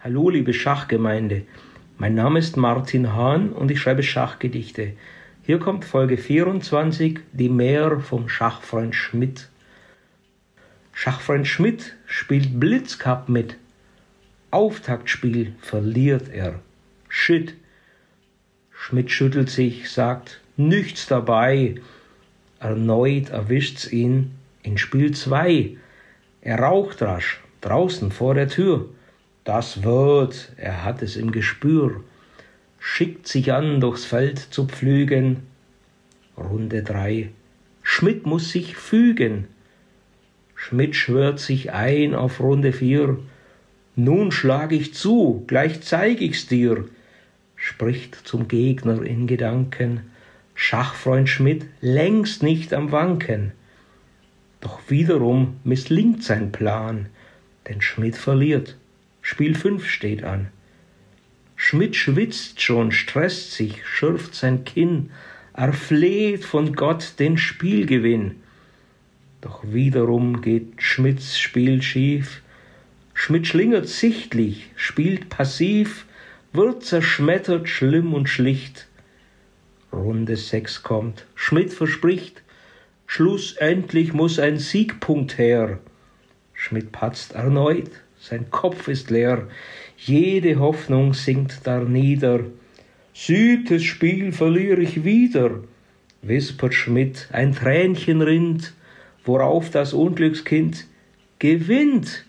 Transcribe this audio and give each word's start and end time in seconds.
Hallo, 0.00 0.28
liebe 0.28 0.52
Schachgemeinde. 0.52 1.46
Mein 1.96 2.14
Name 2.14 2.38
ist 2.38 2.58
Martin 2.58 3.14
Hahn 3.14 3.48
und 3.48 3.70
ich 3.70 3.80
schreibe 3.80 4.02
Schachgedichte. 4.02 4.92
Hier 5.42 5.58
kommt 5.58 5.86
Folge 5.86 6.18
24, 6.18 7.20
die 7.32 7.48
Mehr 7.48 7.98
vom 8.00 8.28
Schachfreund 8.28 8.94
Schmidt. 8.94 9.48
Schachfreund 10.92 11.48
Schmidt 11.48 11.96
spielt 12.04 12.60
Blitzcup 12.60 13.30
mit. 13.30 13.56
Auftaktspiel 14.50 15.54
verliert 15.62 16.28
er. 16.28 16.60
Shit. 17.08 17.54
Schmidt 18.70 19.10
schüttelt 19.10 19.48
sich, 19.48 19.90
sagt, 19.90 20.42
nichts 20.58 21.06
dabei. 21.06 21.76
Erneut 22.60 23.30
erwischt's 23.30 23.90
ihn 23.90 24.32
in 24.62 24.76
Spiel 24.76 25.12
2. 25.12 25.78
Er 26.42 26.58
raucht 26.60 27.00
rasch, 27.00 27.40
draußen 27.62 28.12
vor 28.12 28.34
der 28.34 28.48
Tür. 28.48 28.90
Das 29.46 29.84
wird, 29.84 30.50
er 30.56 30.84
hat 30.84 31.02
es 31.02 31.14
im 31.14 31.30
Gespür, 31.30 32.02
schickt 32.80 33.28
sich 33.28 33.52
an, 33.52 33.80
durchs 33.80 34.04
Feld 34.04 34.40
zu 34.40 34.66
pflügen. 34.66 35.44
Runde 36.36 36.82
drei. 36.82 37.30
Schmidt 37.80 38.26
muss 38.26 38.50
sich 38.50 38.76
fügen. 38.76 39.46
Schmidt 40.56 40.96
schwört 40.96 41.38
sich 41.38 41.72
ein 41.72 42.16
auf 42.16 42.40
Runde 42.40 42.72
vier. 42.72 43.20
Nun 43.94 44.32
schlag 44.32 44.72
ich 44.72 44.94
zu, 44.94 45.44
gleich 45.46 45.80
zeig 45.80 46.20
ich's 46.20 46.48
dir, 46.48 46.84
spricht 47.54 48.16
zum 48.26 48.48
Gegner 48.48 49.00
in 49.02 49.28
Gedanken. 49.28 50.10
Schachfreund 50.56 51.28
Schmidt 51.28 51.66
längst 51.80 52.42
nicht 52.42 52.74
am 52.74 52.90
Wanken. 52.90 53.52
Doch 54.60 54.80
wiederum 54.88 55.60
misslingt 55.62 56.24
sein 56.24 56.50
Plan, 56.50 57.06
denn 57.68 57.80
Schmidt 57.80 58.16
verliert. 58.16 58.76
Spiel 59.28 59.56
5 59.56 59.88
steht 59.90 60.22
an. 60.22 60.50
Schmidt 61.56 61.96
schwitzt 61.96 62.62
schon, 62.62 62.92
stresst 62.92 63.54
sich, 63.54 63.84
schürft 63.84 64.36
sein 64.36 64.64
Kinn, 64.64 65.10
erfleht 65.52 66.44
von 66.44 66.74
Gott 66.76 67.14
den 67.18 67.36
Spielgewinn. 67.36 68.36
Doch 69.40 69.64
wiederum 69.64 70.42
geht 70.42 70.80
Schmidts 70.80 71.40
Spiel 71.40 71.82
schief. 71.82 72.40
Schmidt 73.14 73.48
schlingert 73.48 73.88
sichtlich, 73.88 74.70
spielt 74.76 75.28
passiv, 75.28 76.06
wird 76.52 76.84
zerschmettert 76.84 77.68
schlimm 77.68 78.14
und 78.14 78.28
schlicht. 78.28 78.86
Runde 79.92 80.36
6 80.36 80.84
kommt, 80.84 81.26
Schmidt 81.34 81.72
verspricht, 81.72 82.44
schlussendlich 83.08 84.12
muss 84.12 84.38
ein 84.38 84.58
Siegpunkt 84.60 85.36
her. 85.36 85.80
Schmidt 86.54 86.92
patzt 86.92 87.32
erneut, 87.32 87.90
sein 88.18 88.50
Kopf 88.50 88.88
ist 88.88 89.10
leer, 89.10 89.48
jede 89.98 90.58
Hoffnung 90.58 91.14
sinkt 91.14 91.66
darnieder. 91.66 92.40
Siebtes 93.14 93.84
Spiel 93.84 94.32
verliere 94.32 94.80
ich 94.80 95.04
wieder, 95.04 95.60
wispert 96.22 96.74
Schmidt, 96.74 97.28
ein 97.32 97.54
Tränchen 97.54 98.20
rinnt, 98.20 98.74
worauf 99.24 99.70
das 99.70 99.92
Unglückskind 99.92 100.86
gewinnt. 101.38 102.24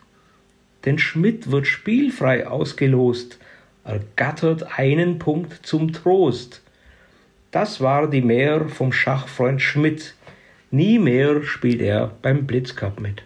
Denn 0.85 0.99
Schmidt 0.99 1.51
wird 1.51 1.67
spielfrei 1.67 2.47
ausgelost, 2.47 3.39
ergattert 3.83 4.79
einen 4.79 5.19
Punkt 5.19 5.65
zum 5.65 5.91
Trost. 5.91 6.61
Das 7.51 7.81
war 7.81 8.09
die 8.09 8.21
Mehr 8.21 8.69
vom 8.69 8.91
Schachfreund 8.91 9.61
Schmidt. 9.61 10.15
Nie 10.69 10.99
mehr 10.99 11.43
spielt 11.43 11.81
er 11.81 12.11
beim 12.21 12.45
Blitzcup 12.45 12.99
mit. 12.99 13.23